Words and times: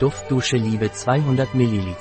Duftdusche 0.00 0.56
Liebe 0.56 0.90
200 0.90 1.54
ml. 1.54 1.94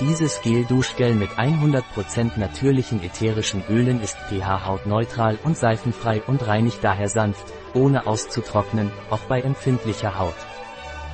Dieses 0.00 0.40
Gel-Duschgel 0.42 1.14
mit 1.14 1.30
100% 1.30 2.36
natürlichen 2.36 3.00
ätherischen 3.00 3.62
Ölen 3.70 4.02
ist 4.02 4.16
pH-hautneutral 4.28 5.38
und 5.44 5.56
seifenfrei 5.56 6.20
und 6.26 6.44
reinigt 6.44 6.82
daher 6.82 7.08
sanft, 7.08 7.44
ohne 7.74 8.08
auszutrocknen, 8.08 8.90
auch 9.08 9.20
bei 9.28 9.40
empfindlicher 9.40 10.18
Haut. 10.18 10.34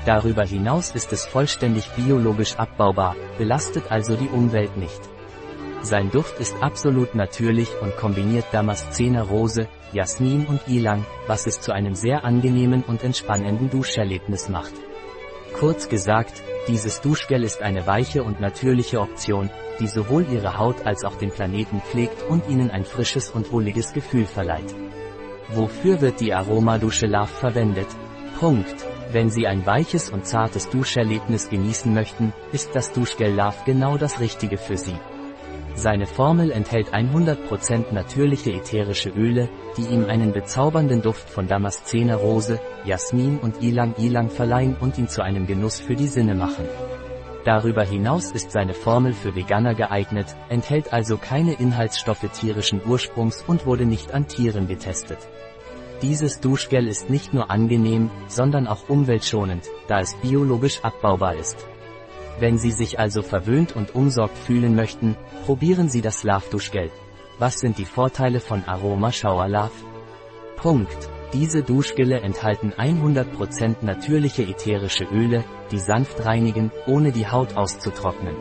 Darüber 0.06 0.46
hinaus 0.46 0.92
ist 0.92 1.12
es 1.12 1.26
vollständig 1.26 1.90
biologisch 1.90 2.56
abbaubar, 2.56 3.14
belastet 3.36 3.84
also 3.90 4.16
die 4.16 4.28
Umwelt 4.28 4.78
nicht. 4.78 5.02
Sein 5.82 6.10
Duft 6.10 6.40
ist 6.40 6.56
absolut 6.62 7.14
natürlich 7.14 7.68
und 7.82 7.94
kombiniert 7.98 8.46
Damaszener 8.52 9.24
Rose, 9.24 9.68
Jasmin 9.92 10.46
und 10.46 10.66
Ilang, 10.68 11.04
was 11.26 11.46
es 11.46 11.60
zu 11.60 11.72
einem 11.72 11.94
sehr 11.94 12.24
angenehmen 12.24 12.82
und 12.82 13.04
entspannenden 13.04 13.68
Duscherlebnis 13.68 14.48
macht. 14.48 14.72
Kurz 15.60 15.90
gesagt, 15.90 16.42
dieses 16.68 17.02
Duschgel 17.02 17.44
ist 17.44 17.60
eine 17.60 17.86
weiche 17.86 18.22
und 18.22 18.40
natürliche 18.40 18.98
Option, 18.98 19.50
die 19.78 19.88
sowohl 19.88 20.26
Ihre 20.32 20.56
Haut 20.56 20.86
als 20.86 21.04
auch 21.04 21.16
den 21.16 21.30
Planeten 21.30 21.82
pflegt 21.82 22.22
und 22.30 22.48
Ihnen 22.48 22.70
ein 22.70 22.86
frisches 22.86 23.28
und 23.28 23.52
wohliges 23.52 23.92
Gefühl 23.92 24.24
verleiht. 24.24 24.74
Wofür 25.50 26.00
wird 26.00 26.20
die 26.20 26.32
Aromadusche 26.32 27.04
Love 27.04 27.26
verwendet? 27.26 27.88
Punkt. 28.38 28.74
Wenn 29.12 29.28
Sie 29.28 29.46
ein 29.46 29.66
weiches 29.66 30.08
und 30.08 30.24
zartes 30.24 30.70
Duscherlebnis 30.70 31.50
genießen 31.50 31.92
möchten, 31.92 32.32
ist 32.52 32.74
das 32.74 32.92
Duschgel 32.94 33.34
Love 33.34 33.56
genau 33.66 33.98
das 33.98 34.18
Richtige 34.18 34.56
für 34.56 34.78
Sie. 34.78 34.96
Seine 35.74 36.06
Formel 36.06 36.50
enthält 36.50 36.92
100% 36.92 37.92
natürliche 37.92 38.52
ätherische 38.52 39.10
Öle, 39.10 39.48
die 39.76 39.86
ihm 39.86 40.04
einen 40.04 40.32
bezaubernden 40.32 41.00
Duft 41.00 41.30
von 41.30 41.46
Damaszener 41.46 42.16
Rose, 42.16 42.60
Jasmin 42.84 43.38
und 43.38 43.62
Ilang 43.62 43.94
Ilang 43.96 44.30
verleihen 44.30 44.76
und 44.78 44.98
ihn 44.98 45.08
zu 45.08 45.22
einem 45.22 45.46
Genuss 45.46 45.80
für 45.80 45.96
die 45.96 46.08
Sinne 46.08 46.34
machen. 46.34 46.66
Darüber 47.44 47.82
hinaus 47.82 48.32
ist 48.32 48.50
seine 48.50 48.74
Formel 48.74 49.14
für 49.14 49.34
Veganer 49.34 49.74
geeignet, 49.74 50.36
enthält 50.50 50.92
also 50.92 51.16
keine 51.16 51.54
Inhaltsstoffe 51.54 52.28
tierischen 52.32 52.82
Ursprungs 52.86 53.42
und 53.46 53.64
wurde 53.64 53.86
nicht 53.86 54.12
an 54.12 54.28
Tieren 54.28 54.68
getestet. 54.68 55.18
Dieses 56.02 56.40
Duschgel 56.40 56.86
ist 56.86 57.08
nicht 57.08 57.32
nur 57.32 57.50
angenehm, 57.50 58.10
sondern 58.26 58.66
auch 58.66 58.88
umweltschonend, 58.88 59.68
da 59.88 60.00
es 60.00 60.14
biologisch 60.16 60.80
abbaubar 60.82 61.34
ist. 61.34 61.66
Wenn 62.38 62.58
Sie 62.58 62.70
sich 62.70 62.98
also 62.98 63.22
verwöhnt 63.22 63.76
und 63.76 63.94
umsorgt 63.94 64.38
fühlen 64.38 64.74
möchten, 64.74 65.16
probieren 65.44 65.88
Sie 65.88 66.00
das 66.00 66.24
Love 66.24 66.44
Duschgel. 66.50 66.90
Was 67.38 67.58
sind 67.58 67.78
die 67.78 67.84
Vorteile 67.84 68.40
von 68.40 68.64
Aroma 68.64 69.12
Shower 69.12 69.48
Love? 69.48 69.72
Punkt. 70.56 71.08
Diese 71.32 71.62
Duschgelle 71.62 72.20
enthalten 72.20 72.72
100% 72.72 73.76
natürliche 73.82 74.42
ätherische 74.42 75.04
Öle, 75.04 75.44
die 75.70 75.78
sanft 75.78 76.24
reinigen, 76.24 76.72
ohne 76.86 77.12
die 77.12 77.28
Haut 77.28 77.56
auszutrocknen. 77.56 78.34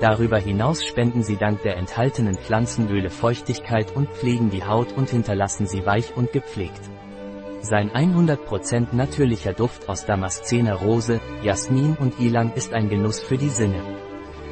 Darüber 0.00 0.38
hinaus 0.38 0.84
spenden 0.84 1.22
sie 1.22 1.36
dank 1.36 1.62
der 1.62 1.76
enthaltenen 1.76 2.36
Pflanzenöle 2.36 3.10
Feuchtigkeit 3.10 3.94
und 3.96 4.10
pflegen 4.10 4.50
die 4.50 4.64
Haut 4.64 4.92
und 4.92 5.10
hinterlassen 5.10 5.66
sie 5.66 5.86
weich 5.86 6.16
und 6.16 6.32
gepflegt. 6.32 6.80
Sein 7.60 7.90
100% 7.90 8.94
natürlicher 8.94 9.52
Duft 9.52 9.88
aus 9.88 10.06
Damaszener 10.06 10.74
Rose, 10.74 11.20
Jasmin 11.42 11.96
und 11.98 12.18
Ilang 12.20 12.52
ist 12.54 12.72
ein 12.72 12.88
Genuss 12.88 13.20
für 13.20 13.36
die 13.36 13.48
Sinne. 13.48 13.82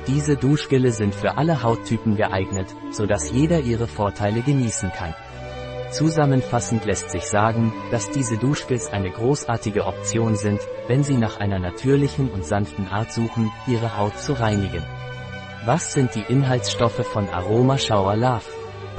Diese 0.07 0.37
Duschgelle 0.37 0.91
sind 0.91 1.15
für 1.15 1.37
alle 1.37 1.63
Hauttypen 1.63 2.17
geeignet, 2.17 2.69
sodass 2.91 3.31
jeder 3.31 3.61
ihre 3.61 3.87
Vorteile 3.87 4.43
genießen 4.43 4.91
kann. 4.93 5.15
Zusammenfassend 5.91 6.85
lässt 6.85 7.11
sich 7.11 7.27
sagen, 7.27 7.73
dass 7.91 8.11
diese 8.11 8.37
Duschgels 8.37 8.93
eine 8.93 9.11
großartige 9.11 9.87
Option 9.87 10.37
sind, 10.37 10.61
wenn 10.89 11.03
Sie 11.03 11.17
nach 11.17 11.39
einer 11.39 11.59
natürlichen 11.59 12.31
und 12.31 12.45
sanften 12.45 12.89
Art 12.89 13.13
suchen, 13.13 13.51
Ihre 13.67 13.97
Haut 13.97 14.19
zu 14.19 14.33
reinigen. 14.33 14.83
Was 15.65 15.93
sind 15.93 16.15
die 16.15 16.25
Inhaltsstoffe 16.29 17.07
von 17.07 17.29
Aroma 17.29 17.79
Shower 17.79 18.17
Love? 18.17 18.45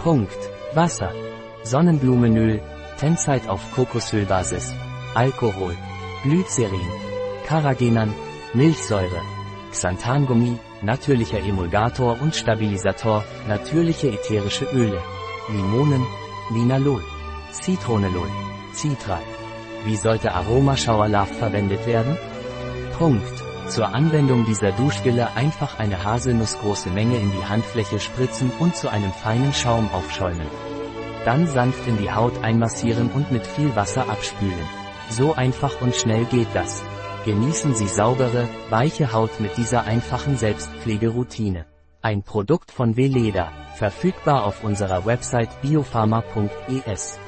Punkt. 0.02 0.38
Wasser. 0.74 1.14
Sonnenblumenöl, 1.64 2.62
Tenzeit 2.98 3.48
auf 3.48 3.62
Kokosölbasis, 3.74 4.74
Alkohol, 5.14 5.76
Glycerin, 6.24 6.88
Carrageenan, 7.46 8.14
Milchsäure, 8.54 9.22
Xanthangummi, 9.72 10.58
natürlicher 10.82 11.40
Emulgator 11.40 12.20
und 12.22 12.36
Stabilisator, 12.36 13.24
natürliche 13.48 14.10
ätherische 14.10 14.66
Öle, 14.66 15.02
Limonen, 15.50 16.06
Linalol, 16.52 17.04
Zitronelol, 17.52 18.30
Citral. 18.74 19.22
Wie 19.86 19.96
sollte 19.96 20.34
Aromaschauer 20.34 21.08
verwendet 21.26 21.86
werden? 21.86 22.18
Punkt. 22.98 23.44
Zur 23.70 23.94
Anwendung 23.94 24.46
dieser 24.46 24.72
Duschgille 24.72 25.36
einfach 25.36 25.78
eine 25.78 26.04
haselnussgroße 26.04 26.90
Menge 26.90 27.18
in 27.18 27.32
die 27.32 27.46
Handfläche 27.46 28.00
spritzen 28.00 28.50
und 28.60 28.76
zu 28.76 28.90
einem 28.90 29.12
feinen 29.12 29.54
Schaum 29.54 29.90
aufschäumen. 29.92 30.48
Dann 31.26 31.48
sanft 31.48 31.88
in 31.88 31.98
die 31.98 32.12
Haut 32.12 32.44
einmassieren 32.44 33.10
und 33.12 33.32
mit 33.32 33.46
viel 33.46 33.76
Wasser 33.76 34.10
abspülen. 34.10 34.68
So 35.10 35.34
einfach 35.34 35.82
und 35.82 35.96
schnell 35.96 36.26
geht 36.26 36.48
das. 36.54 36.84
Genießen 37.26 37.76
Sie 37.76 37.88
saubere, 37.88 38.48
weiche 38.70 39.12
Haut 39.12 39.40
mit 39.40 39.58
dieser 39.58 39.84
einfachen 39.84 40.38
Selbstpflegeroutine. 40.38 41.66
Ein 42.02 42.24
Produkt 42.24 42.72
von 42.72 42.96
Veleda, 42.96 43.52
verfügbar 43.76 44.46
auf 44.46 44.64
unserer 44.64 45.06
Website 45.06 45.50
biopharma.es. 45.62 47.20